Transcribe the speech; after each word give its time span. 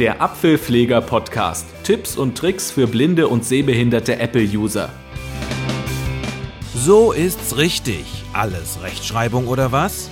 Der 0.00 0.22
Apfelpfleger 0.22 1.02
Podcast. 1.02 1.66
Tipps 1.82 2.16
und 2.16 2.38
Tricks 2.38 2.70
für 2.70 2.86
blinde 2.86 3.28
und 3.28 3.44
sehbehinderte 3.44 4.18
Apple-User. 4.18 4.88
So 6.74 7.12
ist's 7.12 7.58
richtig. 7.58 8.06
Alles 8.32 8.82
Rechtschreibung 8.82 9.46
oder 9.46 9.72
was? 9.72 10.08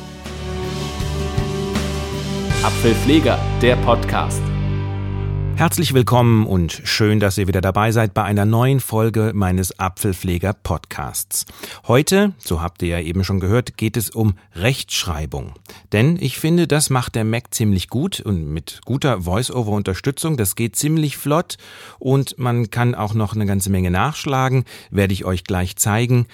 Apfelpfleger, 2.62 3.38
der 3.62 3.76
Podcast. 3.76 4.42
Herzlich 5.58 5.92
willkommen 5.92 6.46
und 6.46 6.82
schön, 6.84 7.18
dass 7.18 7.36
ihr 7.36 7.48
wieder 7.48 7.60
dabei 7.60 7.90
seid 7.90 8.14
bei 8.14 8.22
einer 8.22 8.44
neuen 8.44 8.78
Folge 8.78 9.32
meines 9.34 9.76
Apfelpfleger 9.76 10.52
Podcasts. 10.52 11.46
Heute, 11.88 12.32
so 12.38 12.62
habt 12.62 12.80
ihr 12.80 12.90
ja 12.90 13.00
eben 13.00 13.24
schon 13.24 13.40
gehört, 13.40 13.76
geht 13.76 13.96
es 13.96 14.10
um 14.10 14.34
Rechtschreibung. 14.54 15.54
Denn 15.90 16.16
ich 16.20 16.38
finde, 16.38 16.68
das 16.68 16.90
macht 16.90 17.16
der 17.16 17.24
Mac 17.24 17.52
ziemlich 17.52 17.88
gut 17.88 18.20
und 18.20 18.52
mit 18.52 18.82
guter 18.84 19.22
Voice-over-Unterstützung. 19.22 20.36
Das 20.36 20.54
geht 20.54 20.76
ziemlich 20.76 21.16
flott 21.16 21.56
und 21.98 22.38
man 22.38 22.70
kann 22.70 22.94
auch 22.94 23.14
noch 23.14 23.34
eine 23.34 23.44
ganze 23.44 23.70
Menge 23.70 23.90
nachschlagen, 23.90 24.62
werde 24.92 25.12
ich 25.12 25.24
euch 25.24 25.42
gleich 25.42 25.74
zeigen. 25.74 26.28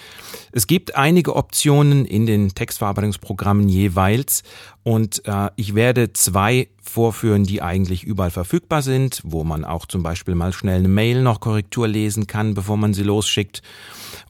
Es 0.51 0.67
gibt 0.67 0.95
einige 0.97 1.35
Optionen 1.35 2.05
in 2.05 2.27
den 2.27 2.49
Textverarbeitungsprogrammen 2.53 3.69
jeweils 3.69 4.43
und 4.85 5.23
äh, 5.25 5.49
ich 5.55 5.73
werde 5.73 6.13
zwei 6.13 6.67
vorführen, 6.79 7.43
die 7.43 7.63
eigentlich 7.63 8.03
überall 8.03 8.29
verfügbar 8.29 8.83
sind, 8.83 9.19
wo 9.23 9.43
man 9.43 9.65
auch 9.65 9.87
zum 9.87 10.03
Beispiel 10.03 10.35
mal 10.35 10.53
schnell 10.53 10.77
eine 10.77 10.87
Mail 10.87 11.23
noch 11.23 11.39
Korrektur 11.39 11.87
lesen 11.87 12.27
kann, 12.27 12.53
bevor 12.53 12.77
man 12.77 12.93
sie 12.93 13.01
losschickt. 13.01 13.63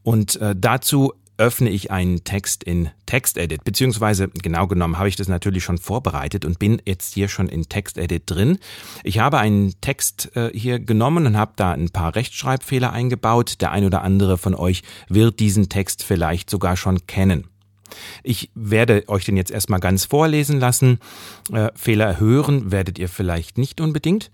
Und 0.04 0.38
äh, 0.38 0.56
dazu 0.58 1.12
öffne 1.38 1.70
ich 1.70 1.92
einen 1.92 2.24
Text 2.24 2.64
in 2.64 2.90
TextEdit, 3.06 3.66
beziehungsweise 3.66 4.30
genau 4.30 4.68
genommen 4.68 4.98
habe 4.98 5.10
ich 5.10 5.18
das 5.18 5.28
natürlich 5.28 5.66
schon 5.66 5.78
vorbereitet 5.78 6.46
und 6.46 6.58
bin 6.58 6.82
jetzt 6.86 7.14
hier 7.14 7.28
schon 7.28 7.50
in 7.50 7.68
TextEdit 7.68 8.24
drin. 8.26 8.58
Ich 9.04 9.20
habe 9.20 9.40
einen 9.40 9.74
Text 9.82 10.32
äh, 10.38 10.58
hier 10.58 10.80
genommen 10.80 11.28
und 11.28 11.36
habe 11.36 11.52
da 11.58 11.74
ein 11.74 11.90
paar 11.90 12.16
Rechtschreibfehler 12.16 12.94
eingebaut. 12.94 13.60
Der 13.60 13.74
ein 13.74 13.84
oder 13.84 14.04
andere 14.04 14.38
von 14.38 14.56
euch 14.56 14.84
wird 15.10 15.42
diesen 15.42 15.68
Text 15.68 16.02
vielleicht 16.02 16.50
sogar 16.50 16.78
schon 16.78 17.06
kennen. 17.08 17.50
Ich 18.24 18.52
werde 18.56 19.04
euch 19.08 19.26
den 19.26 19.38
jetzt 19.38 19.52
erstmal 19.52 19.80
ganz 19.80 20.06
vorlesen 20.06 20.60
lassen. 20.60 21.00
Äh, 21.52 21.70
Fehler 21.76 22.20
hören 22.20 22.72
werdet 22.72 23.00
ihr 23.00 23.10
vielleicht 23.10 23.58
nicht 23.58 23.82
unbedingt, 23.82 24.32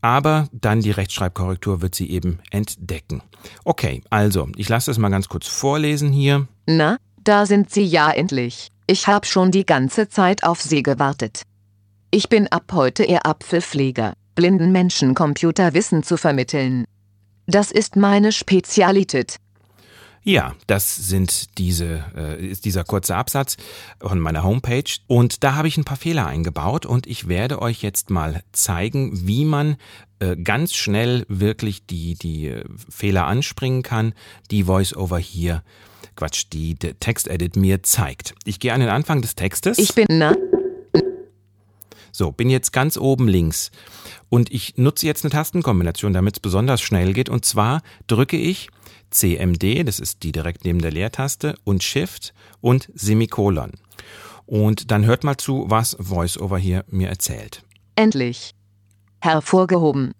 aber 0.00 0.48
dann 0.52 0.80
die 0.80 0.90
Rechtschreibkorrektur 0.90 1.82
wird 1.82 1.94
sie 1.94 2.10
eben 2.10 2.38
entdecken. 2.50 3.22
Okay, 3.64 4.02
also, 4.10 4.48
ich 4.56 4.68
lasse 4.68 4.90
es 4.90 4.98
mal 4.98 5.08
ganz 5.08 5.28
kurz 5.28 5.46
vorlesen 5.46 6.12
hier. 6.12 6.46
Na, 6.66 6.98
da 7.22 7.46
sind 7.46 7.70
Sie 7.70 7.84
ja 7.84 8.10
endlich. 8.10 8.68
Ich 8.86 9.06
habe 9.06 9.26
schon 9.26 9.50
die 9.50 9.64
ganze 9.64 10.08
Zeit 10.08 10.44
auf 10.44 10.60
Sie 10.60 10.82
gewartet. 10.82 11.42
Ich 12.10 12.28
bin 12.28 12.48
ab 12.48 12.70
heute 12.72 13.04
Ihr 13.04 13.26
Apfelpfleger, 13.26 14.12
blinden 14.34 14.72
Menschen 14.72 15.14
Computerwissen 15.14 16.02
zu 16.02 16.16
vermitteln. 16.16 16.84
Das 17.46 17.70
ist 17.70 17.96
meine 17.96 18.30
Spezialität. 18.30 19.36
Ja, 20.26 20.54
das 20.66 20.96
sind 20.96 21.58
diese, 21.58 22.02
äh, 22.16 22.46
ist 22.46 22.64
dieser 22.64 22.82
kurze 22.82 23.14
Absatz 23.14 23.58
von 24.00 24.18
meiner 24.18 24.42
Homepage. 24.42 24.90
Und 25.06 25.44
da 25.44 25.54
habe 25.54 25.68
ich 25.68 25.76
ein 25.76 25.84
paar 25.84 25.98
Fehler 25.98 26.26
eingebaut 26.26 26.86
und 26.86 27.06
ich 27.06 27.28
werde 27.28 27.60
euch 27.60 27.82
jetzt 27.82 28.08
mal 28.08 28.42
zeigen, 28.52 29.26
wie 29.28 29.44
man 29.44 29.76
äh, 30.20 30.34
ganz 30.36 30.74
schnell 30.74 31.26
wirklich 31.28 31.84
die, 31.84 32.14
die 32.14 32.46
äh, 32.46 32.64
Fehler 32.88 33.26
anspringen 33.26 33.82
kann, 33.82 34.14
die 34.50 34.66
VoiceOver 34.66 35.18
hier 35.18 35.62
Quatsch, 36.16 36.46
die 36.54 36.74
der 36.74 36.98
Textedit 36.98 37.56
mir 37.56 37.82
zeigt. 37.82 38.34
Ich 38.46 38.60
gehe 38.60 38.72
an 38.72 38.80
den 38.80 38.88
Anfang 38.88 39.20
des 39.20 39.34
Textes. 39.34 39.78
Ich 39.78 39.94
bin 39.94 40.06
na. 40.08 40.34
So, 42.12 42.30
bin 42.30 42.48
jetzt 42.48 42.72
ganz 42.72 42.96
oben 42.96 43.26
links. 43.26 43.72
Und 44.28 44.52
ich 44.52 44.78
nutze 44.78 45.04
jetzt 45.04 45.24
eine 45.24 45.32
Tastenkombination, 45.32 46.12
damit 46.12 46.36
es 46.36 46.40
besonders 46.40 46.80
schnell 46.80 47.12
geht. 47.12 47.28
Und 47.28 47.44
zwar 47.44 47.82
drücke 48.06 48.36
ich 48.36 48.70
CMD, 49.14 49.86
das 49.86 50.00
ist 50.00 50.22
die 50.22 50.32
direkt 50.32 50.64
neben 50.64 50.80
der 50.80 50.90
Leertaste, 50.90 51.56
und 51.64 51.82
Shift 51.82 52.34
und 52.60 52.90
Semikolon. 52.94 53.72
Und 54.46 54.90
dann 54.90 55.06
hört 55.06 55.24
mal 55.24 55.36
zu, 55.36 55.64
was 55.68 55.96
VoiceOver 55.98 56.58
hier 56.58 56.84
mir 56.88 57.08
erzählt. 57.08 57.62
Endlich. 57.96 58.54
Hervorgehoben. 59.20 60.12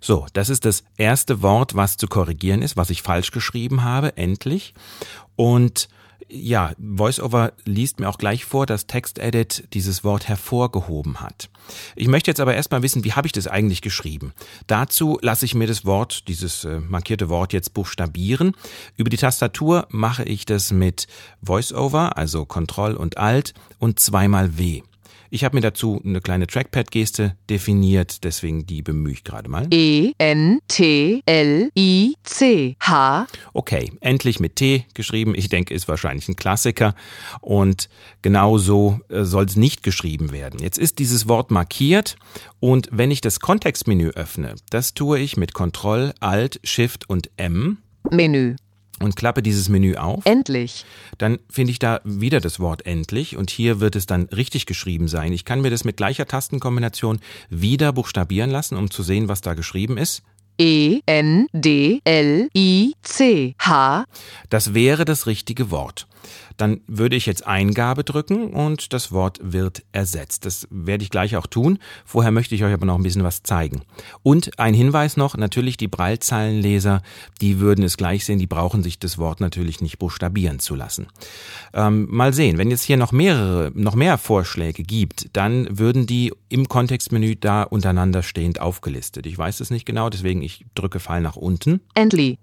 So, 0.00 0.26
das 0.32 0.48
ist 0.48 0.64
das 0.64 0.82
erste 0.96 1.42
Wort, 1.42 1.76
was 1.76 1.96
zu 1.96 2.08
korrigieren 2.08 2.62
ist, 2.62 2.76
was 2.76 2.90
ich 2.90 3.02
falsch 3.02 3.30
geschrieben 3.30 3.84
habe, 3.84 4.16
endlich. 4.16 4.74
Und 5.36 5.88
ja, 6.30 6.72
VoiceOver 6.78 7.52
liest 7.64 8.00
mir 8.00 8.08
auch 8.08 8.18
gleich 8.18 8.44
vor, 8.44 8.66
dass 8.66 8.86
TextEdit 8.86 9.68
dieses 9.72 10.04
Wort 10.04 10.28
hervorgehoben 10.28 11.20
hat. 11.20 11.48
Ich 11.96 12.08
möchte 12.08 12.30
jetzt 12.30 12.40
aber 12.40 12.54
erstmal 12.54 12.82
wissen, 12.82 13.04
wie 13.04 13.12
habe 13.12 13.26
ich 13.26 13.32
das 13.32 13.46
eigentlich 13.46 13.82
geschrieben? 13.82 14.32
Dazu 14.66 15.18
lasse 15.22 15.44
ich 15.44 15.54
mir 15.54 15.66
das 15.66 15.84
Wort, 15.84 16.28
dieses 16.28 16.64
äh, 16.64 16.80
markierte 16.80 17.28
Wort 17.28 17.52
jetzt 17.52 17.74
buchstabieren. 17.74 18.52
Über 18.96 19.10
die 19.10 19.16
Tastatur 19.16 19.86
mache 19.90 20.24
ich 20.24 20.44
das 20.44 20.70
mit 20.70 21.06
VoiceOver, 21.40 22.16
also 22.16 22.44
Control 22.44 22.94
und 22.94 23.18
Alt 23.18 23.54
und 23.78 24.00
zweimal 24.00 24.58
W. 24.58 24.82
Ich 25.30 25.44
habe 25.44 25.56
mir 25.56 25.60
dazu 25.60 26.00
eine 26.04 26.20
kleine 26.20 26.46
Trackpad-Geste 26.46 27.36
definiert, 27.50 28.24
deswegen 28.24 28.66
die 28.66 28.82
bemühe 28.82 29.12
ich 29.12 29.24
gerade 29.24 29.48
mal. 29.48 29.66
E 29.70 30.12
N 30.18 30.60
T 30.68 31.22
L 31.26 31.70
I 31.76 32.14
C 32.22 32.76
H. 32.80 33.26
Okay, 33.52 33.92
endlich 34.00 34.40
mit 34.40 34.56
T 34.56 34.86
geschrieben. 34.94 35.34
Ich 35.34 35.48
denke, 35.48 35.74
ist 35.74 35.88
wahrscheinlich 35.88 36.28
ein 36.28 36.36
Klassiker. 36.36 36.94
Und 37.40 37.88
genau 38.22 38.58
so 38.58 39.00
äh, 39.08 39.24
soll 39.24 39.44
es 39.44 39.56
nicht 39.56 39.82
geschrieben 39.82 40.32
werden. 40.32 40.60
Jetzt 40.60 40.78
ist 40.78 40.98
dieses 40.98 41.28
Wort 41.28 41.50
markiert 41.50 42.16
und 42.60 42.88
wenn 42.90 43.10
ich 43.10 43.20
das 43.20 43.40
Kontextmenü 43.40 44.10
öffne, 44.10 44.54
das 44.70 44.94
tue 44.94 45.18
ich 45.18 45.36
mit 45.36 45.54
Ctrl, 45.54 46.14
Alt, 46.20 46.60
Shift 46.64 47.08
und 47.08 47.30
M. 47.36 47.78
Menü. 48.10 48.56
Und 49.00 49.14
klappe 49.14 49.42
dieses 49.42 49.68
Menü 49.68 49.96
auf. 49.96 50.26
Endlich. 50.26 50.84
Dann 51.18 51.38
finde 51.48 51.70
ich 51.70 51.78
da 51.78 52.00
wieder 52.04 52.40
das 52.40 52.58
Wort 52.58 52.84
endlich 52.84 53.36
und 53.36 53.50
hier 53.50 53.78
wird 53.78 53.94
es 53.94 54.06
dann 54.06 54.24
richtig 54.24 54.66
geschrieben 54.66 55.06
sein. 55.06 55.32
Ich 55.32 55.44
kann 55.44 55.60
mir 55.60 55.70
das 55.70 55.84
mit 55.84 55.96
gleicher 55.96 56.26
Tastenkombination 56.26 57.20
wieder 57.48 57.92
buchstabieren 57.92 58.50
lassen, 58.50 58.76
um 58.76 58.90
zu 58.90 59.02
sehen, 59.04 59.28
was 59.28 59.40
da 59.40 59.54
geschrieben 59.54 59.98
ist. 59.98 60.22
E 60.60 61.00
N 61.06 61.46
D 61.52 62.00
L 62.02 62.48
I 62.56 62.94
C 63.02 63.54
H. 63.60 64.04
Das 64.50 64.74
wäre 64.74 65.04
das 65.04 65.28
richtige 65.28 65.70
Wort. 65.70 66.07
Dann 66.56 66.80
würde 66.86 67.16
ich 67.16 67.26
jetzt 67.26 67.46
Eingabe 67.46 68.04
drücken 68.04 68.48
und 68.48 68.92
das 68.92 69.12
Wort 69.12 69.38
wird 69.42 69.84
ersetzt. 69.92 70.44
Das 70.44 70.66
werde 70.70 71.04
ich 71.04 71.10
gleich 71.10 71.36
auch 71.36 71.46
tun. 71.46 71.78
Vorher 72.04 72.32
möchte 72.32 72.54
ich 72.54 72.64
euch 72.64 72.72
aber 72.72 72.86
noch 72.86 72.96
ein 72.96 73.02
bisschen 73.02 73.24
was 73.24 73.42
zeigen. 73.42 73.82
Und 74.22 74.58
ein 74.58 74.74
Hinweis 74.74 75.16
noch, 75.16 75.36
natürlich 75.36 75.76
die 75.76 75.88
Breilzeilenleser, 75.88 77.02
die 77.40 77.60
würden 77.60 77.84
es 77.84 77.96
gleich 77.96 78.24
sehen, 78.24 78.38
die 78.38 78.46
brauchen 78.46 78.82
sich 78.82 78.98
das 78.98 79.18
Wort 79.18 79.40
natürlich 79.40 79.80
nicht 79.80 79.98
buchstabieren 79.98 80.58
zu 80.58 80.74
lassen. 80.74 81.06
Ähm, 81.72 82.08
mal 82.10 82.32
sehen, 82.32 82.58
wenn 82.58 82.70
jetzt 82.70 82.82
hier 82.82 82.96
noch 82.96 83.12
mehrere, 83.12 83.70
noch 83.74 83.94
mehr 83.94 84.18
Vorschläge 84.18 84.82
gibt, 84.82 85.28
dann 85.36 85.78
würden 85.78 86.06
die 86.06 86.32
im 86.48 86.68
Kontextmenü 86.68 87.36
da 87.36 87.62
untereinander 87.62 88.22
stehend 88.22 88.60
aufgelistet. 88.60 89.26
Ich 89.26 89.38
weiß 89.38 89.60
es 89.60 89.70
nicht 89.70 89.86
genau, 89.86 90.10
deswegen 90.10 90.42
ich 90.42 90.64
drücke 90.74 91.00
Pfeil 91.00 91.20
nach 91.20 91.36
unten. 91.36 91.80
Endli. 91.94 92.38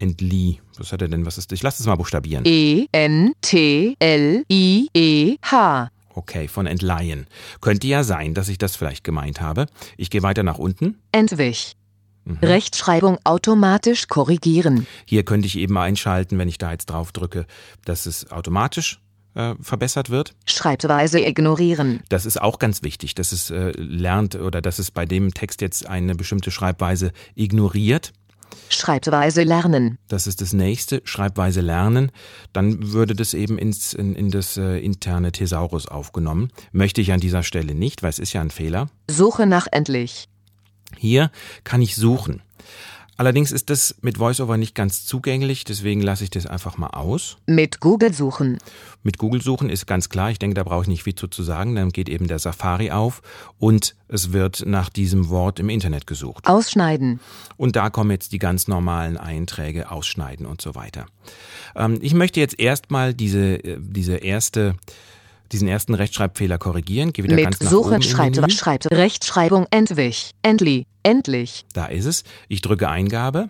Entli. 0.00 0.60
Was 0.76 0.92
hat 0.92 1.02
er 1.02 1.08
denn? 1.08 1.26
Was 1.26 1.38
ist 1.38 1.52
das? 1.52 1.58
Ich 1.58 1.62
lasse 1.62 1.82
es 1.82 1.86
mal 1.86 1.96
buchstabieren. 1.96 2.44
E 2.46 2.86
N 2.90 3.32
T 3.40 3.94
L 4.00 4.44
I 4.50 4.88
E 4.94 5.36
H. 5.42 5.90
Okay, 6.14 6.48
von 6.48 6.66
entleihen. 6.66 7.26
Könnte 7.60 7.86
ja 7.86 8.02
sein, 8.02 8.34
dass 8.34 8.48
ich 8.48 8.58
das 8.58 8.74
vielleicht 8.74 9.04
gemeint 9.04 9.40
habe. 9.40 9.66
Ich 9.96 10.10
gehe 10.10 10.22
weiter 10.22 10.42
nach 10.42 10.58
unten. 10.58 10.98
Entwich. 11.12 11.76
Rechtschreibung 12.42 13.18
automatisch 13.24 14.08
korrigieren. 14.08 14.86
Hier 15.04 15.24
könnte 15.24 15.46
ich 15.46 15.56
eben 15.56 15.76
einschalten, 15.78 16.38
wenn 16.38 16.48
ich 16.48 16.58
da 16.58 16.72
jetzt 16.72 16.86
drauf 16.86 17.12
drücke, 17.12 17.46
dass 17.84 18.06
es 18.06 18.30
automatisch 18.30 19.00
äh, 19.34 19.54
verbessert 19.60 20.10
wird. 20.10 20.34
Schreibweise 20.46 21.20
ignorieren. 21.20 22.00
Das 22.08 22.26
ist 22.26 22.40
auch 22.40 22.58
ganz 22.58 22.82
wichtig, 22.82 23.14
dass 23.14 23.32
es 23.32 23.50
äh, 23.50 23.70
lernt 23.76 24.34
oder 24.34 24.60
dass 24.60 24.78
es 24.78 24.90
bei 24.90 25.06
dem 25.06 25.32
Text 25.34 25.60
jetzt 25.60 25.86
eine 25.86 26.14
bestimmte 26.14 26.50
Schreibweise 26.50 27.12
ignoriert. 27.34 28.12
Schreibweise 28.72 29.42
lernen. 29.42 29.98
Das 30.08 30.26
ist 30.26 30.40
das 30.40 30.52
nächste, 30.52 31.02
Schreibweise 31.04 31.60
lernen. 31.60 32.10
Dann 32.52 32.92
würde 32.92 33.14
das 33.14 33.34
eben 33.34 33.58
ins, 33.58 33.92
in, 33.92 34.14
in 34.14 34.30
das 34.30 34.56
äh, 34.56 34.78
interne 34.78 35.32
Thesaurus 35.32 35.86
aufgenommen. 35.86 36.50
Möchte 36.72 37.00
ich 37.00 37.12
an 37.12 37.20
dieser 37.20 37.42
Stelle 37.42 37.74
nicht, 37.74 38.02
weil 38.02 38.10
es 38.10 38.18
ist 38.18 38.32
ja 38.32 38.40
ein 38.40 38.50
Fehler. 38.50 38.88
Suche 39.10 39.46
nach 39.46 39.66
endlich. 39.70 40.28
Hier 40.96 41.30
kann 41.64 41.82
ich 41.82 41.96
suchen. 41.96 42.42
Allerdings 43.20 43.52
ist 43.52 43.68
das 43.68 43.96
mit 44.00 44.18
VoiceOver 44.18 44.56
nicht 44.56 44.74
ganz 44.74 45.04
zugänglich, 45.04 45.64
deswegen 45.64 46.00
lasse 46.00 46.24
ich 46.24 46.30
das 46.30 46.46
einfach 46.46 46.78
mal 46.78 46.86
aus. 46.86 47.36
Mit 47.44 47.78
Google 47.78 48.14
suchen. 48.14 48.56
Mit 49.02 49.18
Google 49.18 49.42
suchen 49.42 49.68
ist 49.68 49.86
ganz 49.86 50.08
klar, 50.08 50.30
ich 50.30 50.38
denke, 50.38 50.54
da 50.54 50.64
brauche 50.64 50.84
ich 50.84 50.88
nicht 50.88 51.02
viel 51.02 51.14
zu, 51.14 51.28
zu 51.28 51.42
sagen, 51.42 51.74
dann 51.74 51.90
geht 51.90 52.08
eben 52.08 52.28
der 52.28 52.38
Safari 52.38 52.90
auf 52.90 53.20
und 53.58 53.94
es 54.08 54.32
wird 54.32 54.64
nach 54.64 54.88
diesem 54.88 55.28
Wort 55.28 55.60
im 55.60 55.68
Internet 55.68 56.06
gesucht. 56.06 56.46
Ausschneiden. 56.46 57.20
Und 57.58 57.76
da 57.76 57.90
kommen 57.90 58.10
jetzt 58.10 58.32
die 58.32 58.38
ganz 58.38 58.68
normalen 58.68 59.18
Einträge, 59.18 59.90
Ausschneiden 59.90 60.46
und 60.46 60.62
so 60.62 60.74
weiter. 60.74 61.04
Ähm, 61.76 61.98
ich 62.00 62.14
möchte 62.14 62.40
jetzt 62.40 62.58
erstmal 62.58 63.12
diese, 63.12 63.62
äh, 63.62 63.76
diese 63.82 64.16
erste 64.16 64.76
diesen 65.52 65.68
ersten 65.68 65.94
Rechtschreibfehler 65.94 66.58
korrigieren. 66.58 67.12
Geh 67.12 67.22
wieder 67.22 67.34
Mit 67.34 67.44
ganz 67.44 67.60
nach 67.60 67.70
Suchen 67.70 68.02
oben 68.02 68.30
Menü. 68.40 68.50
schreibt 68.50 68.90
Rechtschreibung 68.90 69.66
entwich, 69.70 70.32
endlich, 70.42 70.86
endlich. 71.02 71.64
Da 71.72 71.86
ist 71.86 72.06
es. 72.06 72.24
Ich 72.48 72.60
drücke 72.60 72.88
Eingabe. 72.88 73.48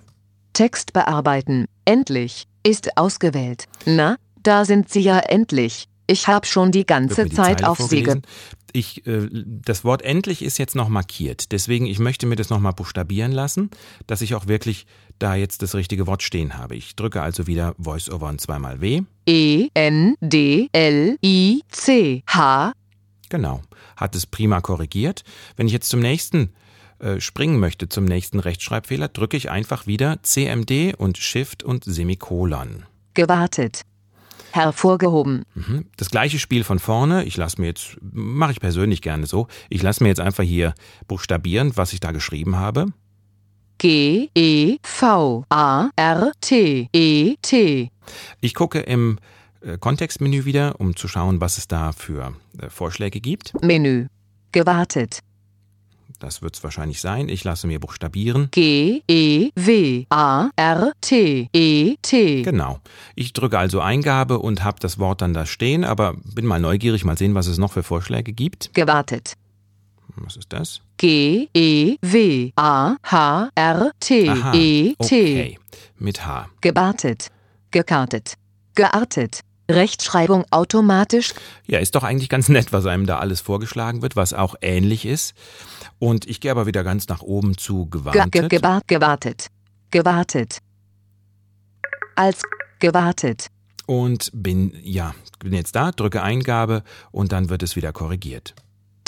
Text 0.53 0.93
bearbeiten, 0.93 1.67
endlich, 1.85 2.47
ist 2.63 2.97
ausgewählt. 2.97 3.67
Na, 3.87 4.17
da 4.43 4.65
sind 4.65 4.89
Sie 4.89 5.01
ja 5.01 5.19
endlich. 5.19 5.87
Ich 6.07 6.27
habe 6.27 6.47
schon 6.47 6.73
die 6.73 6.85
ganze 6.85 7.25
die 7.25 7.35
Zeit 7.35 7.59
Zeile 7.61 7.71
auf 7.71 7.79
Sie 7.79 8.05
vorgelesen. 8.05 8.23
Ich, 8.73 9.07
äh, 9.07 9.29
das 9.31 9.85
Wort 9.85 10.03
endlich 10.03 10.43
ist 10.43 10.59
jetzt 10.59 10.75
noch 10.75 10.89
markiert. 10.89 11.53
Deswegen, 11.53 11.87
ich 11.87 11.99
möchte 11.99 12.27
mir 12.27 12.37
das 12.37 12.51
nochmal 12.51 12.73
buchstabieren 12.73 13.33
lassen, 13.33 13.71
dass 14.07 14.21
ich 14.21 14.35
auch 14.35 14.47
wirklich 14.47 14.87
da 15.21 15.37
jetzt 15.37 15.63
das 15.63 15.75
richtige 15.77 16.07
Wort 16.09 16.23
stehen 16.25 16.59
habe. 16.59 16.75
Ich 16.75 16.97
drücke 16.97 17.23
also 17.23 17.47
wieder 17.47 17.75
Voice-Over 17.79 18.29
und 18.29 18.41
zweimal 18.41 18.81
W. 18.81 19.03
E 19.27 19.69
N 19.75 20.17
D 20.21 20.69
L 20.73 21.17
I 21.25 21.63
C 21.69 22.23
H 22.27 22.73
Genau. 23.29 23.63
Hat 23.97 24.17
es 24.17 24.27
prima 24.27 24.61
korrigiert. 24.61 25.23
Wenn 25.57 25.67
ich 25.69 25.73
jetzt 25.73 25.89
zum 25.89 26.01
nächsten 26.01 26.53
äh, 26.99 27.21
springen 27.21 27.61
möchte, 27.61 27.89
zum 27.89 28.05
nächsten 28.05 28.41
Rechtschreibfehler, 28.41 29.09
drücke 29.09 29.37
ich 29.37 29.51
einfach 29.51 29.87
wieder 29.87 30.21
CMD 30.23 30.95
und 30.97 31.17
Shift 31.19 31.63
und 31.63 31.85
Semikolon. 31.85 32.85
gewartet. 33.15 33.83
Hervorgehoben. 34.53 35.45
Mhm. 35.55 35.87
Das 35.97 36.11
gleiche 36.11 36.41
Spiel 36.41 36.65
von 36.65 36.81
vorne. 36.81 37.23
Ich 37.25 37.37
lasse 37.37 37.61
mir 37.61 37.69
jetzt, 37.69 37.97
mache 38.01 38.51
ich 38.51 38.61
persönlich 38.61 39.01
gerne 39.01 39.27
so. 39.27 39.47
Ich 39.69 39.81
lasse 39.81 40.03
mir 40.03 40.09
jetzt 40.09 40.19
einfach 40.21 40.43
hier 40.43 40.75
buchstabieren, 41.07 41.77
was 41.77 41.93
ich 41.93 42.01
da 42.01 42.11
geschrieben 42.11 42.57
habe. 42.57 42.87
G 43.81 44.29
E 44.35 44.77
V 44.83 45.47
A 45.49 45.89
R 45.97 46.33
T 46.43 46.91
E 46.93 47.37
T. 47.41 47.91
Ich 48.43 48.55
gucke 48.55 48.81
im 48.81 49.19
äh, 49.63 49.79
Kontextmenü 49.79 50.45
wieder, 50.45 50.79
um 50.79 50.97
zu 50.97 51.09
schauen, 51.09 51.41
was 51.41 51.57
es 51.57 51.67
da 51.67 51.93
für 51.93 52.35
äh, 52.61 52.69
Vorschläge 52.69 53.23
gibt. 53.23 53.55
Menü. 53.63 54.09
Gewartet. 54.53 55.21
Das 56.19 56.43
wird 56.43 56.57
es 56.57 56.63
wahrscheinlich 56.63 57.01
sein. 57.01 57.31
Ich 57.31 57.43
lasse 57.43 57.67
mir 57.67 57.81
buchstabieren. 57.81 58.49
G 58.51 59.03
E 59.09 59.51
W 59.55 60.05
A 60.11 60.51
R 60.57 60.93
T 61.01 61.49
E 61.55 61.97
T. 62.03 62.43
Genau. 62.43 62.81
Ich 63.15 63.33
drücke 63.33 63.59
also 63.59 63.81
Eingabe 63.81 64.41
und 64.41 64.63
habe 64.63 64.79
das 64.81 64.99
Wort 64.99 65.23
dann 65.23 65.33
da 65.33 65.47
stehen, 65.47 65.85
aber 65.85 66.17
bin 66.35 66.45
mal 66.45 66.61
neugierig, 66.61 67.07
mal 67.07 67.17
sehen, 67.17 67.35
was 67.35 67.47
es 67.47 67.57
noch 67.57 67.73
für 67.73 67.83
Vorschläge 67.83 68.35
gibt. 68.35 68.75
Gewartet. 68.75 69.39
Was 70.17 70.37
ist 70.37 70.53
das? 70.53 70.81
G 70.97 71.49
E 71.55 71.97
W 72.03 72.53
A 72.57 72.97
H 73.05 73.51
R 73.55 73.91
T 74.01 74.29
Aha, 74.29 74.53
E 74.55 74.95
T. 74.95 74.99
okay. 74.99 75.59
Mit 75.99 76.27
H. 76.27 76.49
Gewartet. 76.61 77.29
Gekartet. 77.71 78.35
Geartet. 78.75 79.41
Rechtschreibung 79.71 80.45
automatisch. 80.51 81.33
Ja, 81.67 81.79
ist 81.79 81.95
doch 81.95 82.03
eigentlich 82.03 82.29
ganz 82.29 82.49
nett, 82.49 82.73
was 82.73 82.87
einem 82.87 83.07
da 83.07 83.19
alles 83.19 83.41
vorgeschlagen 83.41 84.03
wird, 84.03 84.17
was 84.17 84.33
auch 84.33 84.57
ähnlich 84.63 85.07
ist. 85.07 85.35
Und 86.01 86.27
ich 86.27 86.41
gehe 86.41 86.51
aber 86.51 86.67
wieder 86.67 86.83
ganz 86.83 87.07
nach 87.09 87.23
oben 87.23 87.57
zu 87.57 87.85
Ge 87.87 88.01
gewartet. 88.01 88.33
ge 88.33 88.49
gewart 88.49 88.89
gewartet. 88.89 89.47
Gewartet. 89.93 90.59
Als 92.17 92.43
gewartet. 92.81 93.47
und 93.87 94.31
bin, 94.33 94.73
ja, 94.83 95.15
bin 95.39 95.53
jetzt 95.53 95.75
da, 95.77 95.91
drücke 95.93 96.23
Eingabe 96.23 96.83
und 97.13 97.33
dann 97.33 97.49
wird 97.49 97.63
es 97.63 97.77
wieder 97.77 97.93
korrigiert. 97.93 98.55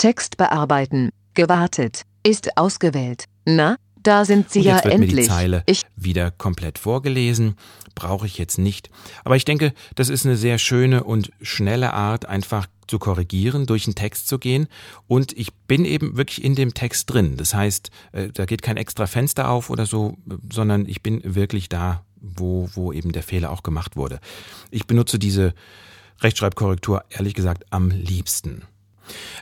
Text 0.03 0.35
bearbeiten. 0.35 1.11
Gewartet. 1.33 2.01
Ist 2.27 2.57
ausgewählt. 2.57 3.23
Na, 3.45 3.77
da 4.01 4.25
sind 4.25 4.49
Sie 4.49 4.59
ja 4.59 4.83
wird 4.83 4.83
mir 4.83 4.89
die 4.99 5.03
endlich. 5.05 5.27
Zeile 5.29 5.63
Ich 5.65 5.83
wieder 5.95 6.29
komplett 6.29 6.77
vorgelesen. 6.77 7.55
Brauche 7.95 8.25
ich 8.25 8.37
jetzt 8.37 8.57
nicht. 8.57 8.89
Aber 9.23 9.37
ich 9.37 9.45
denke, 9.45 9.73
das 9.95 10.09
ist 10.09 10.25
eine 10.25 10.35
sehr 10.35 10.57
schöne 10.57 11.05
und 11.05 11.31
schnelle 11.41 11.93
Art, 11.93 12.25
einfach 12.25 12.67
zu 12.85 12.99
korrigieren, 12.99 13.65
durch 13.65 13.85
den 13.85 13.95
Text 13.95 14.27
zu 14.27 14.39
gehen. 14.39 14.67
Und 15.07 15.31
ich 15.37 15.53
bin 15.53 15.85
eben 15.85 16.17
wirklich 16.17 16.43
in 16.43 16.55
dem 16.55 16.73
Text 16.73 17.09
drin. 17.09 17.37
Das 17.37 17.53
heißt, 17.53 17.89
äh, 18.11 18.27
da 18.27 18.43
geht 18.43 18.61
kein 18.61 18.75
extra 18.75 19.07
Fenster 19.07 19.49
auf 19.49 19.69
oder 19.69 19.85
so, 19.85 20.17
sondern 20.51 20.85
ich 20.85 21.01
bin 21.01 21.21
wirklich 21.23 21.69
da, 21.69 22.03
wo, 22.19 22.69
wo 22.73 22.91
eben 22.91 23.13
der 23.13 23.23
Fehler 23.23 23.51
auch 23.51 23.63
gemacht 23.63 23.95
wurde. 23.95 24.19
Ich 24.69 24.85
benutze 24.85 25.17
diese 25.17 25.53
Rechtschreibkorrektur 26.19 27.05
ehrlich 27.09 27.35
gesagt 27.35 27.63
am 27.69 27.89
liebsten. 27.89 28.63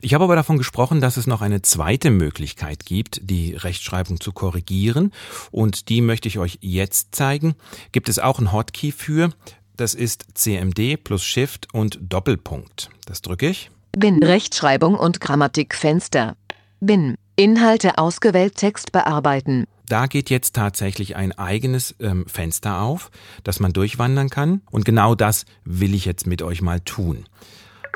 Ich 0.02 0.14
habe 0.14 0.24
aber 0.24 0.36
davon 0.36 0.58
gesprochen, 0.58 1.02
dass 1.02 1.18
es 1.18 1.28
noch 1.28 1.42
eine 1.42 1.62
zweite 1.62 2.10
Möglichkeit 2.10 2.86
gibt, 2.86 3.22
die 3.24 3.54
Rechtschreibung 3.54 4.20
zu 4.20 4.32
korrigieren. 4.32 5.12
Und 5.52 5.90
die 5.90 6.02
möchte 6.02 6.28
ich 6.28 6.40
euch 6.40 6.58
jetzt 6.62 7.16
zeigen. 7.16 7.56
Gibt 7.92 8.10
es 8.10 8.20
auch 8.20 8.40
ein 8.40 8.52
Hotkey 8.52 8.92
für. 8.92 9.32
Das 9.78 9.94
ist 9.94 10.26
CMD 10.36 11.04
plus 11.04 11.24
Shift 11.24 11.68
und 11.74 12.00
Doppelpunkt. 12.02 12.90
Das 13.06 13.22
drücke 13.22 13.50
ich. 13.50 13.72
bin 13.98 14.24
Rechtschreibung 14.24 14.96
und 14.96 15.20
Grammatikfenster. 15.20 16.36
Bin 16.80 17.16
Inhalte 17.36 17.98
ausgewählt 17.98 18.56
Text 18.56 18.92
bearbeiten. 18.92 19.66
Da 19.88 20.08
geht 20.08 20.30
jetzt 20.30 20.56
tatsächlich 20.56 21.16
ein 21.18 21.32
eigenes 21.34 21.96
ähm, 22.00 22.26
Fenster 22.26 22.80
auf, 22.80 23.12
das 23.44 23.60
man 23.60 23.74
durchwandern 23.74 24.30
kann. 24.30 24.62
Und 24.72 24.86
genau 24.86 25.16
das 25.16 25.46
will 25.66 25.94
ich 25.94 26.06
jetzt 26.06 26.26
mit 26.28 26.42
euch 26.42 26.62
mal 26.62 26.80
tun. 26.80 27.26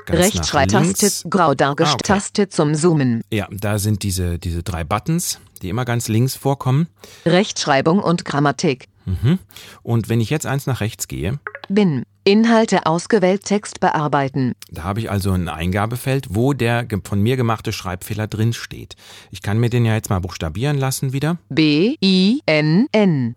Rechtschreibtaste 0.08 1.30
grau 1.30 1.54
Ah, 1.60 1.74
okay. 1.94 2.50
zum 2.50 2.76
Zoomen. 2.76 3.24
Ja, 3.32 3.48
da 3.52 3.80
sind 3.80 4.04
diese, 4.04 4.38
diese 4.40 4.64
drei 4.64 4.84
Buttons, 4.84 5.40
die 5.62 5.70
immer 5.70 5.86
ganz 5.86 6.08
links 6.08 6.36
vorkommen. 6.36 6.88
Rechtschreibung 7.26 8.00
und 8.00 8.26
Grammatik. 8.26 8.88
Mhm. 9.06 9.40
Und 9.84 10.10
wenn 10.10 10.20
ich 10.20 10.30
jetzt 10.30 10.46
eins 10.46 10.66
nach 10.68 10.82
rechts 10.82 11.08
gehe, 11.08 11.40
Bin 11.70 12.04
Inhalte 12.24 12.88
ausgewählt 12.88 13.44
Text 13.44 13.80
bearbeiten. 13.80 14.54
da 14.72 14.84
habe 14.84 15.00
ich 15.00 15.12
also 15.12 15.32
ein 15.32 15.48
Eingabefeld, 15.48 16.28
wo 16.32 16.54
der 16.54 16.88
von 17.04 17.22
mir 17.22 17.38
gemachte 17.38 17.72
Schreibfehler 17.72 18.26
drin 18.28 18.54
steht. 18.54 18.96
Ich 19.30 19.44
kann 19.44 19.60
mir 19.60 19.70
den 19.70 19.86
ja 19.86 19.94
jetzt 19.94 20.10
mal 20.10 20.20
buchstabieren 20.20 20.78
lassen 20.80 21.14
wieder. 21.14 21.38
B 21.50 21.98
I 22.04 22.42
N 22.48 22.88
N. 22.92 23.36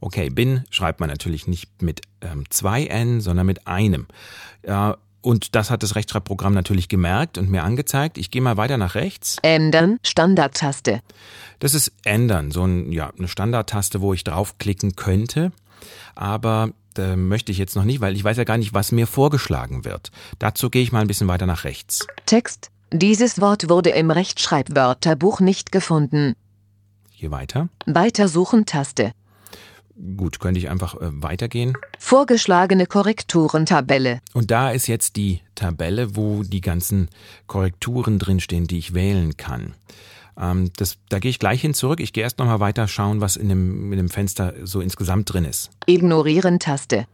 Okay, 0.00 0.28
bin 0.28 0.64
schreibt 0.70 0.98
man 0.98 1.08
natürlich 1.08 1.46
nicht 1.46 1.82
mit 1.82 2.00
ähm, 2.20 2.44
zwei 2.50 2.86
N, 2.86 3.20
sondern 3.20 3.46
mit 3.46 3.66
einem. 3.68 4.06
Ja, 4.66 4.96
und 5.26 5.56
das 5.56 5.70
hat 5.70 5.82
das 5.82 5.96
Rechtschreibprogramm 5.96 6.54
natürlich 6.54 6.88
gemerkt 6.88 7.36
und 7.36 7.50
mir 7.50 7.64
angezeigt. 7.64 8.16
Ich 8.16 8.30
gehe 8.30 8.40
mal 8.40 8.56
weiter 8.56 8.78
nach 8.78 8.94
rechts. 8.94 9.38
Ändern 9.42 9.98
Standardtaste. 10.04 11.00
Das 11.58 11.74
ist 11.74 11.90
ändern, 12.04 12.52
so 12.52 12.64
ein, 12.64 12.92
ja, 12.92 13.10
eine 13.18 13.26
Standardtaste, 13.26 14.00
wo 14.00 14.14
ich 14.14 14.22
draufklicken 14.22 14.94
könnte. 14.94 15.50
Aber 16.14 16.70
da 16.94 17.16
möchte 17.16 17.50
ich 17.50 17.58
jetzt 17.58 17.74
noch 17.74 17.82
nicht, 17.82 18.00
weil 18.00 18.14
ich 18.14 18.22
weiß 18.22 18.36
ja 18.36 18.44
gar 18.44 18.56
nicht, 18.56 18.72
was 18.72 18.92
mir 18.92 19.08
vorgeschlagen 19.08 19.84
wird. 19.84 20.12
Dazu 20.38 20.70
gehe 20.70 20.82
ich 20.84 20.92
mal 20.92 21.00
ein 21.00 21.08
bisschen 21.08 21.26
weiter 21.26 21.46
nach 21.46 21.64
rechts. 21.64 22.06
Text. 22.26 22.70
Dieses 22.92 23.40
Wort 23.40 23.68
wurde 23.68 23.90
im 23.90 24.12
Rechtschreibwörterbuch 24.12 25.40
nicht 25.40 25.72
gefunden. 25.72 26.34
Hier 27.10 27.32
weiter. 27.32 27.68
Weitersuchen 27.84 28.64
Taste. 28.64 29.10
Gut, 30.16 30.40
könnte 30.40 30.58
ich 30.58 30.68
einfach 30.68 30.94
äh, 30.96 31.08
weitergehen. 31.22 31.74
Vorgeschlagene 31.98 32.86
Korrekturentabelle. 32.86 34.20
Und 34.34 34.50
da 34.50 34.70
ist 34.70 34.88
jetzt 34.88 35.16
die 35.16 35.40
Tabelle, 35.54 36.16
wo 36.16 36.42
die 36.42 36.60
ganzen 36.60 37.08
Korrekturen 37.46 38.18
drinstehen, 38.18 38.66
die 38.66 38.78
ich 38.78 38.92
wählen 38.92 39.36
kann. 39.38 39.74
Ähm, 40.38 40.70
das, 40.76 40.98
da 41.08 41.18
gehe 41.18 41.30
ich 41.30 41.38
gleich 41.38 41.62
hin 41.62 41.72
zurück. 41.72 42.00
Ich 42.00 42.12
gehe 42.12 42.24
erst 42.24 42.38
nochmal 42.38 42.60
weiter 42.60 42.88
schauen, 42.88 43.22
was 43.22 43.36
in 43.36 43.48
dem, 43.48 43.92
in 43.92 43.96
dem 43.96 44.10
Fenster 44.10 44.54
so 44.64 44.80
insgesamt 44.80 45.32
drin 45.32 45.44
ist. 45.44 45.70
Ignorieren 45.86 46.58
Taste. 46.58 47.06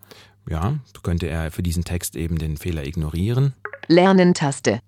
Ja, 0.49 0.79
könnte 1.05 1.29
er 1.29 1.53
für 1.53 1.63
diesen 1.63 1.85
Text 1.85 2.17
eben 2.17 2.39
den 2.39 2.57
Fehler 2.57 2.85
ignorieren. 2.85 3.55
Lernen 3.87 4.35
Taste. 4.35 4.81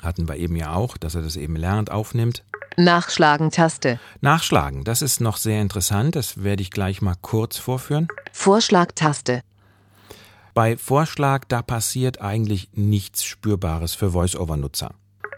Hatten 0.00 0.28
wir 0.28 0.36
eben 0.36 0.56
ja 0.56 0.74
auch, 0.74 0.96
dass 0.96 1.14
er 1.14 1.22
das 1.22 1.36
eben 1.36 1.56
lernt, 1.56 1.90
aufnimmt. 1.90 2.42
Nachschlagen 2.76 3.50
Taste. 3.50 3.98
Nachschlagen, 4.20 4.84
das 4.84 5.02
ist 5.02 5.20
noch 5.20 5.38
sehr 5.38 5.62
interessant. 5.62 6.14
Das 6.14 6.42
werde 6.42 6.62
ich 6.62 6.70
gleich 6.70 7.00
mal 7.00 7.16
kurz 7.20 7.56
vorführen. 7.56 8.08
Vorschlag 8.32 8.92
Taste. 8.94 9.40
Bei 10.52 10.76
Vorschlag, 10.76 11.44
da 11.48 11.62
passiert 11.62 12.20
eigentlich 12.20 12.68
nichts 12.72 13.24
Spürbares 13.24 13.94
für 13.94 14.12
Voice-Over-Nutzer. 14.12 14.94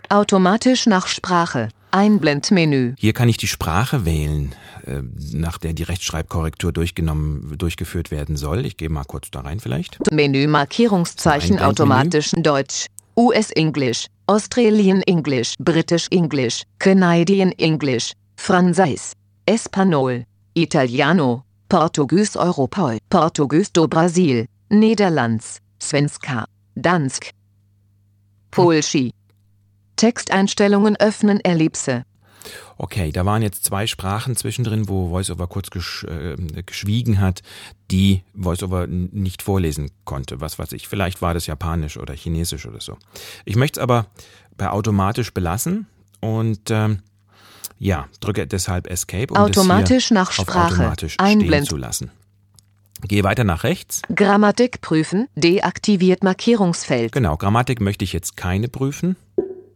Automatisch 0.08 0.86
nach 0.86 1.06
Sprache. 1.06 1.68
Einblendmenü. 1.90 2.94
Hier 2.98 3.12
kann 3.12 3.28
ich 3.28 3.36
die 3.36 3.46
Sprache 3.46 4.04
wählen, 4.04 4.54
äh, 4.86 5.02
nach 5.32 5.58
der 5.58 5.72
die 5.72 5.84
Rechtschreibkorrektur 5.84 6.72
durchgenommen, 6.72 7.56
durchgeführt 7.56 8.10
werden 8.10 8.36
soll. 8.36 8.66
Ich 8.66 8.76
gehe 8.76 8.88
mal 8.90 9.04
kurz 9.04 9.30
da 9.30 9.40
rein 9.40 9.60
vielleicht. 9.60 9.98
Menü 10.12 10.46
Markierungszeichen 10.46 11.58
automatischen 11.58 12.42
Deutsch. 12.42 12.86
US 13.16 13.50
English, 13.50 14.06
Australian 14.28 15.02
English, 15.06 15.56
British 15.58 16.06
English, 16.10 16.64
Canadian 16.78 17.52
English, 17.52 18.12
Franzais, 18.36 19.14
Espanol, 19.46 20.22
Italiano, 20.54 21.44
Portugies 21.70 22.36
Europol, 22.36 22.98
Portugies 23.08 23.70
do 23.70 23.88
Brasil, 23.88 24.44
Niederlands, 24.70 25.60
Svenska, 25.78 26.44
Dansk, 26.78 27.30
Polschi. 28.50 29.12
Texteinstellungen 29.96 30.96
öffnen 31.00 31.40
Ellipse. 31.40 32.04
Okay, 32.76 33.12
da 33.12 33.24
waren 33.26 33.42
jetzt 33.42 33.64
zwei 33.64 33.86
Sprachen 33.86 34.36
zwischendrin, 34.36 34.88
wo 34.88 35.10
VoiceOver 35.10 35.46
kurz 35.46 35.70
gesch 35.70 36.04
äh, 36.04 36.36
geschwiegen 36.64 37.20
hat, 37.20 37.42
die 37.90 38.22
VoiceOver 38.34 38.86
nicht 38.86 39.42
vorlesen 39.42 39.90
konnte. 40.04 40.40
Was 40.40 40.58
weiß 40.58 40.72
ich, 40.72 40.88
vielleicht 40.88 41.22
war 41.22 41.34
das 41.34 41.46
Japanisch 41.46 41.96
oder 41.96 42.14
Chinesisch 42.14 42.66
oder 42.66 42.80
so. 42.80 42.96
Ich 43.44 43.56
möchte 43.56 43.80
es 43.80 43.82
aber 43.82 44.06
bei 44.56 44.70
automatisch 44.70 45.32
belassen 45.32 45.86
und 46.20 46.70
ähm, 46.70 47.00
ja, 47.78 48.08
drücke 48.20 48.46
deshalb 48.46 48.88
Escape, 48.88 49.32
um 49.32 49.36
automatisch 49.36 50.08
das 50.08 50.14
nach 50.14 50.32
Sprache 50.32 50.74
automatisch 50.74 51.14
stehen 51.14 51.26
einblenden. 51.26 51.66
zu 51.66 51.76
lassen. 51.76 52.10
Gehe 53.06 53.22
weiter 53.22 53.44
nach 53.44 53.62
rechts. 53.62 54.02
Grammatik 54.12 54.80
prüfen, 54.80 55.28
deaktiviert 55.36 56.24
Markierungsfeld. 56.24 57.12
Genau, 57.12 57.36
Grammatik 57.36 57.80
möchte 57.80 58.04
ich 58.04 58.12
jetzt 58.12 58.36
keine 58.36 58.68
prüfen. 58.68 59.16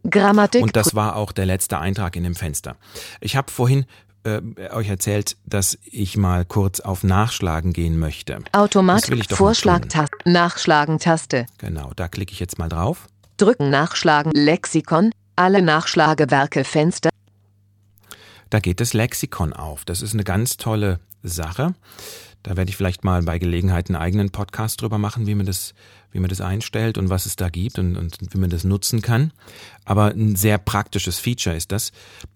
Grammatik 0.09 0.61
Und 0.61 0.75
das 0.75 0.95
war 0.95 1.15
auch 1.15 1.31
der 1.31 1.45
letzte 1.45 1.79
Eintrag 1.79 2.15
in 2.15 2.23
dem 2.23 2.35
Fenster. 2.35 2.75
Ich 3.21 3.35
habe 3.35 3.51
vorhin 3.51 3.85
äh, 4.23 4.41
euch 4.71 4.89
erzählt, 4.89 5.37
dass 5.45 5.77
ich 5.83 6.17
mal 6.17 6.45
kurz 6.45 6.79
auf 6.79 7.03
Nachschlagen 7.03 7.73
gehen 7.73 7.99
möchte. 7.99 8.39
Mal 9.29 9.35
Vorschlagtaste 9.37 10.17
Nachschlagen 10.25 10.99
Taste 10.99 11.45
Genau, 11.57 11.91
da 11.95 12.07
klicke 12.07 12.31
ich 12.31 12.39
jetzt 12.39 12.57
mal 12.57 12.69
drauf. 12.69 13.07
Drücken 13.37 13.69
Nachschlagen 13.69 14.31
Lexikon 14.33 15.11
alle 15.35 15.61
Nachschlagewerke 15.61 16.63
Fenster 16.63 17.09
Da 18.49 18.59
geht 18.59 18.79
das 18.79 18.93
Lexikon 18.93 19.53
auf. 19.53 19.83
Das 19.83 20.01
ist 20.01 20.13
eine 20.13 20.23
ganz 20.23 20.57
tolle 20.57 20.99
Sache. 21.23 21.73
Da 22.43 22.57
werde 22.57 22.69
ich 22.69 22.77
vielleicht 22.77 23.03
mal 23.03 23.23
bei 23.23 23.39
Gelegenheit 23.39 23.89
einen 23.89 23.95
eigenen 23.95 24.29
Podcast 24.29 24.81
drüber 24.81 24.97
machen, 24.97 25.27
wie 25.27 25.35
man 25.35 25.45
das, 25.45 25.73
wie 26.11 26.19
man 26.19 26.29
das 26.29 26.41
einstellt 26.41 26.97
und 26.97 27.09
was 27.09 27.25
es 27.25 27.37
da 27.37 27.49
gibt 27.49 27.79
und, 27.79 27.97
und 27.97 28.17
wie 28.33 28.37
man 28.37 28.49
das 28.49 28.65
nutzen 28.65 29.01
kann. 29.01 29.31
Aber 29.85 30.07
ein 30.07 30.35
sehr 30.35 30.57
praktisches 30.57 31.19
Feature 31.19 31.55
ist 31.55 31.71
das, 31.71 31.91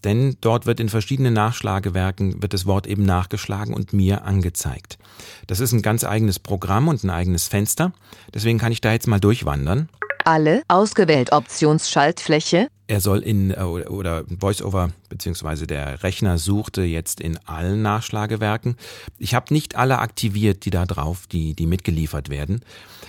denn 0.06 0.38
dort 0.40 0.66
wird 0.66 0.80
in 0.80 0.90
verschiedenen 0.90 1.34
Nachschlagewerken 1.34 2.42
wird 2.42 2.54
das 2.54 2.66
Wort 2.66 2.88
eben 2.88 3.04
nachgeschlagen 3.04 3.74
und 3.74 3.92
mir 3.92 4.24
angezeigt. 4.24 4.98
Das 5.46 5.60
ist 5.60 5.74
ein 5.74 5.82
ganz 5.82 6.06
eigenes 6.06 6.40
Programm 6.40 6.88
und 6.88 7.04
ein 7.04 7.10
eigenes 7.10 7.48
Fenster. 7.48 7.92
Deswegen 8.34 8.60
kann 8.60 8.72
ich 8.72 8.82
da 8.82 8.94
jetzt 8.94 9.08
mal 9.08 9.20
durchwandern. 9.20 9.90
alle 10.24 10.64
ausgewählt 10.68 11.32
Optionsschaltfläche 11.32 12.70
Er 12.88 13.02
soll 13.02 13.20
in 13.20 13.52
äh, 13.52 13.64
oder 13.64 14.24
VoiceOver 14.28 14.92
beziehungsweise 15.10 15.68
der 15.68 16.04
Rechner 16.04 16.38
suchte 16.38 16.84
jetzt 16.84 17.20
in 17.20 17.38
allen 17.46 17.82
Nachschlagewerken. 17.82 18.78
Ich 19.18 19.34
habe 19.34 19.54
nicht 19.54 19.76
alle 19.76 20.00
aktiviert, 20.00 20.64
die 20.66 20.70
da 20.70 20.86
drauf, 20.86 21.28
die 21.28 21.54
die 21.54 21.68
mitgeliefert 21.68 22.30
werden, 22.30 22.62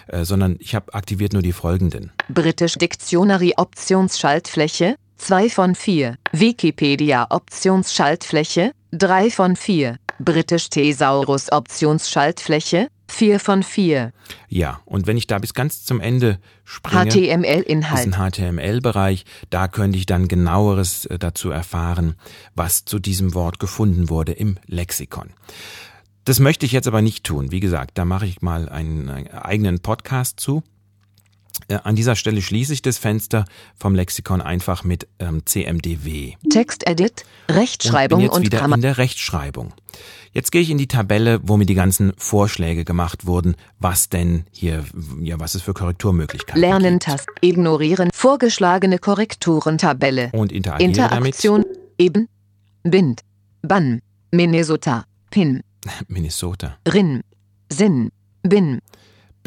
äh, 0.08 0.24
sondern 0.24 0.56
ich 0.58 0.74
habe 0.74 0.94
aktiviert 0.94 1.32
nur 1.32 1.42
die 1.42 1.52
folgenden. 1.52 2.10
British 2.28 2.74
Dictionary 2.74 3.54
Optionsschaltfläche 3.56 4.96
2 5.18 5.50
von 5.50 5.74
4 5.74 6.16
Wikipedia 6.32 7.26
Optionsschaltfläche 7.30 8.72
3 8.92 9.30
von 9.30 9.56
4 9.56 9.96
British 10.18 10.70
Thesaurus 10.70 11.52
Optionsschaltfläche 11.52 12.88
4 13.08 13.40
von 13.40 13.62
4 13.62 14.12
Ja, 14.48 14.80
und 14.84 15.06
wenn 15.06 15.16
ich 15.16 15.26
da 15.26 15.38
bis 15.38 15.54
ganz 15.54 15.84
zum 15.84 16.00
Ende 16.00 16.38
springe, 16.64 17.08
ist 17.08 17.14
HTML-Inhalt 17.14 18.14
ein 18.14 18.30
HTML-Bereich. 18.30 19.24
Da 19.50 19.68
könnte 19.68 19.98
ich 19.98 20.06
dann 20.06 20.28
genaueres 20.28 21.06
äh, 21.06 21.18
dazu 21.18 21.50
erfahren, 21.50 22.14
was 22.54 22.84
zu 22.84 22.98
diesem 22.98 23.34
Wort 23.34 23.58
gefunden 23.58 24.08
wurde 24.08 24.32
im 24.32 24.58
Lexikon. 24.66 25.30
Das 26.24 26.40
möchte 26.40 26.66
ich 26.66 26.72
jetzt 26.72 26.86
aber 26.86 27.00
nicht 27.00 27.24
tun. 27.24 27.50
Wie 27.50 27.60
gesagt, 27.60 27.96
da 27.96 28.04
mache 28.04 28.26
ich 28.26 28.42
mal 28.42 28.68
einen, 28.68 29.08
einen 29.08 29.28
eigenen 29.28 29.80
Podcast 29.80 30.38
zu. 30.38 30.62
Äh, 31.68 31.78
An 31.82 31.96
dieser 31.96 32.16
Stelle 32.16 32.40
schließe 32.40 32.72
ich 32.72 32.82
das 32.82 32.98
Fenster 32.98 33.44
vom 33.76 33.94
Lexikon 33.94 34.40
einfach 34.40 34.84
mit 34.84 35.08
ähm, 35.18 35.44
CMDW. 35.44 36.34
Textedit 36.50 37.24
Und 37.48 37.56
Rechtschreibung 37.56 38.18
bin 38.18 38.26
jetzt 38.26 38.36
und 38.36 38.44
wieder 38.44 38.64
in 38.64 38.80
der 38.80 38.98
Rechtschreibung. 38.98 39.74
Jetzt 40.32 40.52
gehe 40.52 40.60
ich 40.60 40.70
in 40.70 40.78
die 40.78 40.86
Tabelle, 40.86 41.40
wo 41.42 41.56
mir 41.56 41.66
die 41.66 41.74
ganzen 41.74 42.12
Vorschläge 42.16 42.84
gemacht 42.84 43.26
wurden, 43.26 43.56
was 43.78 44.08
denn 44.08 44.44
hier, 44.52 44.84
ja, 45.20 45.40
was 45.40 45.54
es 45.54 45.62
für 45.62 45.74
Korrekturmöglichkeiten 45.74 46.60
Lernen. 46.60 47.00
Taste 47.00 47.32
Ignorieren 47.40 48.10
vorgeschlagene 48.14 48.98
Korrekturen 48.98 49.78
Tabelle 49.78 50.30
Und 50.32 50.52
interagiere 50.52 50.88
Interaktion 50.88 51.64
Eben 51.98 52.28
Bind 52.84 53.22
Bann 53.62 54.00
Minnesota 54.30 55.04
Pin 55.30 55.62
damit. 55.82 56.08
Minnesota. 56.08 56.76
Rin 56.86 57.22
Sinn 57.70 58.10
Bin 58.42 58.80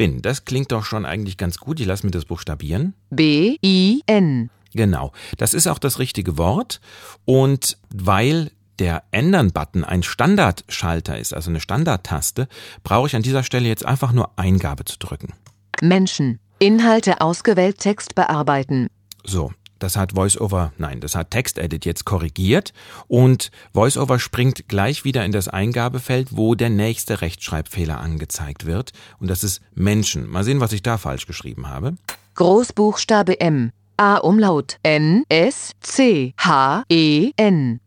Bin, 0.02 0.20
das 0.20 0.44
klingt 0.44 0.72
doch 0.72 0.84
schon 0.84 1.06
eigentlich 1.06 1.36
ganz 1.36 1.58
gut. 1.58 1.78
Ich 1.78 1.86
lasse 1.86 2.04
mir 2.04 2.10
das 2.10 2.24
buchstabieren. 2.24 2.94
B 3.10 3.56
I 3.64 4.02
N 4.06 4.50
Genau, 4.74 5.12
das 5.38 5.54
ist 5.54 5.68
auch 5.68 5.78
das 5.78 6.00
richtige 6.00 6.36
Wort. 6.36 6.80
Und 7.24 7.78
weil 7.94 8.50
der 8.80 9.04
Ändern-Button 9.12 9.84
ein 9.84 10.02
Standardschalter 10.02 11.16
ist, 11.20 11.32
also 11.32 11.50
eine 11.50 11.60
Standardtaste, 11.60 12.48
brauche 12.82 13.06
ich 13.06 13.14
an 13.14 13.22
dieser 13.22 13.44
Stelle 13.44 13.68
jetzt 13.68 13.86
einfach 13.86 14.10
nur 14.10 14.36
Eingabe 14.36 14.84
zu 14.84 14.98
drücken. 14.98 15.34
Menschen 15.80 16.40
Inhalte 16.58 17.20
ausgewählt 17.20 17.78
Text 17.78 18.16
bearbeiten 18.16 18.88
So, 19.22 19.52
das 19.82 19.96
hat 19.96 20.14
VoiceOver, 20.14 20.72
nein, 20.78 21.00
das 21.00 21.14
hat 21.16 21.30
TextEdit 21.30 21.84
jetzt 21.84 22.04
korrigiert 22.04 22.72
und 23.08 23.50
VoiceOver 23.72 24.18
springt 24.18 24.68
gleich 24.68 25.04
wieder 25.04 25.24
in 25.24 25.32
das 25.32 25.48
Eingabefeld, 25.48 26.28
wo 26.30 26.54
der 26.54 26.70
nächste 26.70 27.20
Rechtschreibfehler 27.20 28.00
angezeigt 28.00 28.66
wird. 28.66 28.92
Und 29.18 29.28
das 29.28 29.42
ist 29.42 29.60
Menschen. 29.74 30.28
Mal 30.28 30.44
sehen, 30.44 30.60
was 30.60 30.72
ich 30.72 30.82
da 30.82 30.98
falsch 30.98 31.26
geschrieben 31.26 31.68
habe. 31.68 31.96
Großbuchstabe 32.34 33.40
M 33.40 33.72
A 33.96 34.16
Umlaut 34.16 34.78
N 34.82 35.24
S 35.28 35.72
C 35.80 36.34
H 36.38 36.84
E 36.88 37.32
N 37.36 37.80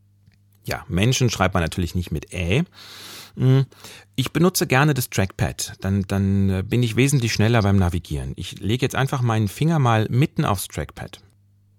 Ja, 0.66 0.84
Menschen 0.88 1.30
schreibt 1.30 1.54
man 1.54 1.64
natürlich 1.64 1.96
nicht 1.96 2.12
mit 2.12 2.34
Ä. 2.34 2.64
Hm, 3.38 3.66
Ich 4.16 4.32
benutze 4.32 4.66
gerne 4.66 4.94
das 4.94 5.10
Trackpad, 5.10 5.74
dann, 5.82 6.04
dann 6.08 6.50
äh, 6.50 6.64
bin 6.64 6.84
ich 6.84 6.96
wesentlich 6.96 7.34
schneller 7.34 7.62
beim 7.64 7.76
Navigieren. 7.78 8.32
Ich 8.38 8.60
lege 8.60 8.86
jetzt 8.86 8.96
einfach 8.96 9.22
meinen 9.22 9.50
Finger 9.50 9.78
mal 9.80 10.08
mitten 10.10 10.46
aufs 10.46 10.68
Trackpad. 10.70 11.20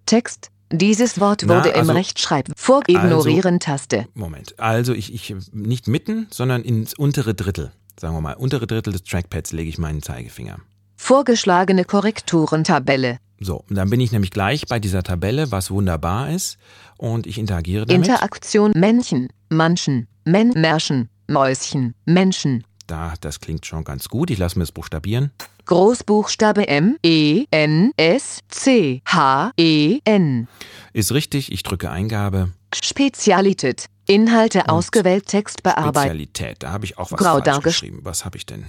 Text 0.07 0.51
dieses 0.73 1.21
Wort 1.21 1.45
Na, 1.47 1.57
wurde 1.57 1.71
im 1.71 1.81
also- 1.81 1.93
Rechtschreib 1.93 2.49
vor 2.57 2.83
Ignorieren 2.87 3.61
Taste 3.61 4.07
Moment, 4.15 4.59
also 4.59 4.93
ich, 4.93 5.15
ich 5.15 5.35
nicht 5.53 5.87
mitten, 5.87 6.27
sondern 6.31 6.63
ins 6.63 6.95
untere 6.95 7.35
Drittel. 7.35 7.73
Sagen 7.99 8.15
wir 8.15 8.21
mal, 8.21 8.35
untere 8.35 8.67
Drittel 8.67 8.93
des 8.93 9.05
Trackpads 9.05 9.53
lege 9.53 9.69
ich 9.69 9.79
meinen 9.79 10.03
Zeigefinger. 10.03 10.59
vorgeschlagene 10.97 11.85
Korrekturen 11.85 12.65
Tabelle 12.65 13.19
So, 13.41 13.65
dann 13.71 13.91
bin 13.91 14.01
ich 14.01 14.13
nämlich 14.13 14.31
gleich 14.31 14.67
bei 14.67 14.81
dieser 14.81 15.03
Tabelle, 15.03 15.51
was 15.53 15.71
wunderbar 15.71 16.31
ist, 16.31 16.59
und 16.99 17.27
ich 17.27 17.39
interagiere 17.39 17.87
damit. 17.87 18.09
Interaktion 18.09 18.73
Männchen 18.75 19.29
Manchen 19.49 20.09
Men 20.25 20.51
Märchen 20.51 21.09
Mäuschen 21.29 21.95
Menschen 22.05 22.65
da, 22.87 23.15
das 23.21 23.41
klingt 23.41 23.67
schon 23.67 23.85
ganz 23.85 24.09
gut. 24.09 24.31
Ich 24.31 24.39
lasse 24.39 24.59
mir 24.59 24.63
das 24.63 24.73
buchstabieren. 24.73 25.33
Großbuchstabe 25.67 26.69
M 26.69 26.97
E 27.03 27.47
N 27.51 27.91
S 27.97 28.39
C 28.49 29.03
H 29.05 29.51
E 29.57 29.99
N 30.05 30.47
Ist 30.93 31.11
richtig, 31.11 31.51
ich 31.51 31.65
drücke 31.65 31.91
Eingabe. 31.91 32.53
Spezialität 32.73 33.87
Inhalte 34.07 34.69
ausgewählt 34.69 35.27
Text 35.27 35.65
bearbeiten 35.65 36.11
Spezialität, 36.11 36.63
da 36.63 36.71
habe 36.71 36.85
ich 36.85 36.99
auch 36.99 37.11
was 37.11 37.19
Grau 37.19 37.43
falsch 37.43 37.65
geschrieben. 37.65 37.99
Was 38.05 38.25
habe 38.25 38.37
ich 38.37 38.47
denn? 38.47 38.65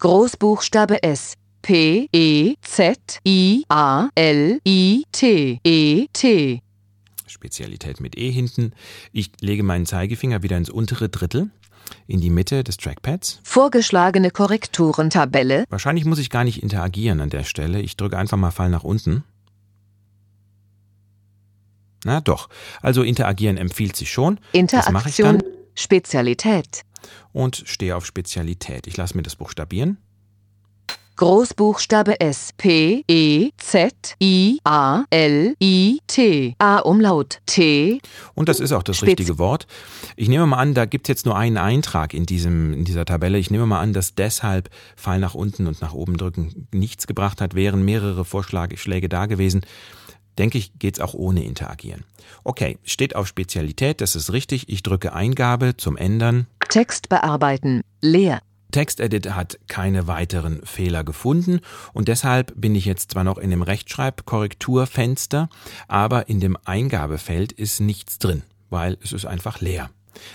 Großbuchstabe 0.00 1.00
S 1.04 1.34
P 1.62 2.08
E 2.12 2.56
Z 2.60 3.20
I 3.24 3.64
A 3.68 4.08
L 4.16 4.60
I 4.66 5.04
T 5.12 5.60
E 5.62 6.06
T 6.12 6.60
Spezialität 7.28 8.00
mit 8.00 8.18
E 8.18 8.32
hinten. 8.32 8.72
Ich 9.12 9.30
lege 9.40 9.62
meinen 9.62 9.86
Zeigefinger 9.86 10.42
wieder 10.42 10.56
ins 10.56 10.70
untere 10.70 11.08
Drittel, 11.08 11.50
in 12.06 12.20
die 12.20 12.30
Mitte 12.30 12.64
des 12.64 12.76
Trackpads. 12.76 13.40
vorgeschlagene 13.42 14.30
Korrekturen 14.30 15.10
Tabelle 15.10 15.64
Wahrscheinlich 15.68 16.04
muss 16.04 16.18
ich 16.18 16.30
gar 16.30 16.44
nicht 16.44 16.62
interagieren 16.62 17.20
an 17.20 17.30
der 17.30 17.44
Stelle. 17.44 17.80
Ich 17.80 17.96
drücke 17.96 18.18
einfach 18.18 18.36
mal 18.36 18.50
Fall 18.50 18.70
nach 18.70 18.84
unten. 18.84 19.24
Na 22.04 22.20
doch, 22.20 22.48
also 22.82 23.02
interagieren 23.02 23.56
empfiehlt 23.56 23.96
sich 23.96 24.12
schon. 24.12 24.38
Das 24.52 24.90
mache 24.90 25.08
ich 25.08 25.18
Interaktion 25.18 25.42
Spezialität 25.74 26.82
und 27.32 27.62
stehe 27.66 27.96
auf 27.96 28.06
Spezialität. 28.06 28.86
Ich 28.86 28.96
lasse 28.96 29.16
mir 29.16 29.22
das 29.22 29.36
buchstabieren. 29.36 29.98
Großbuchstabe 31.16 32.20
S 32.20 32.50
P 32.56 33.04
E 33.08 33.50
Z 33.56 34.16
I 34.20 34.58
A 34.64 35.04
L 35.10 35.54
I 35.62 36.00
T 36.08 36.56
A 36.58 36.78
Umlaut 36.78 37.40
T 37.46 38.00
Und 38.34 38.48
das 38.48 38.58
ist 38.58 38.72
auch 38.72 38.82
das 38.82 38.96
Spezi- 38.96 39.06
richtige 39.10 39.38
Wort. 39.38 39.66
Ich 40.16 40.28
nehme 40.28 40.46
mal 40.46 40.58
an, 40.58 40.74
da 40.74 40.86
gibt 40.86 41.06
es 41.06 41.08
jetzt 41.08 41.26
nur 41.26 41.36
einen 41.36 41.56
Eintrag 41.56 42.14
in, 42.14 42.26
diesem, 42.26 42.72
in 42.72 42.84
dieser 42.84 43.04
Tabelle. 43.04 43.38
Ich 43.38 43.50
nehme 43.50 43.66
mal 43.66 43.80
an, 43.80 43.92
dass 43.92 44.14
deshalb 44.14 44.70
Pfeil 44.96 45.20
nach 45.20 45.34
unten 45.34 45.66
und 45.68 45.80
nach 45.80 45.94
oben 45.94 46.16
drücken 46.16 46.66
nichts 46.72 47.06
gebracht 47.06 47.40
hat. 47.40 47.54
Wären 47.54 47.84
mehrere 47.84 48.24
Vorschläge 48.24 49.08
da 49.08 49.26
gewesen, 49.26 49.64
denke 50.36 50.58
ich, 50.58 50.72
geht's 50.80 50.98
auch 50.98 51.14
ohne 51.14 51.44
Interagieren. 51.44 52.02
Okay, 52.42 52.78
steht 52.82 53.14
auf 53.14 53.28
Spezialität, 53.28 54.00
das 54.00 54.16
ist 54.16 54.32
richtig. 54.32 54.68
Ich 54.68 54.82
drücke 54.82 55.12
Eingabe 55.12 55.76
zum 55.76 55.96
Ändern. 55.96 56.48
Text 56.68 57.08
bearbeiten 57.08 57.82
leer 58.00 58.40
TextEdit 58.74 59.30
hat 59.30 59.60
keine 59.68 60.08
weiteren 60.08 60.60
Fehler 60.66 61.04
gefunden 61.04 61.60
und 61.92 62.08
deshalb 62.08 62.52
bin 62.56 62.74
ich 62.74 62.86
jetzt 62.86 63.12
zwar 63.12 63.22
noch 63.22 63.38
in 63.38 63.50
dem 63.50 63.62
Rechtschreibkorrekturfenster, 63.62 65.48
aber 65.86 66.28
in 66.28 66.40
dem 66.40 66.58
Eingabefeld 66.64 67.52
ist 67.52 67.78
nichts 67.78 68.18
drin, 68.18 68.42
weil 68.70 68.98
es 69.00 69.12
ist 69.12 69.26
einfach 69.26 69.60
leer. 69.60 69.90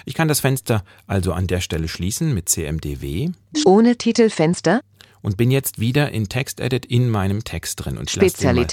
Ich 0.06 0.14
kann 0.14 0.30
das 0.30 0.40
Fenster 0.40 0.86
also 1.06 1.34
an 1.34 1.48
der 1.48 1.60
Stelle 1.60 1.90
schließen 1.90 2.34
mit 2.34 2.48
CMDW. 2.48 3.32
Ohne 3.66 3.98
Titelfenster. 3.98 4.80
Und 5.22 5.36
bin 5.36 5.52
jetzt 5.52 5.80
wieder 5.82 6.12
in 6.12 6.30
TextEdit 6.30 6.86
in 6.86 7.10
meinem 7.10 7.44
Text 7.44 7.84
drin 7.84 7.98
und 7.98 8.10
mal 8.16 8.68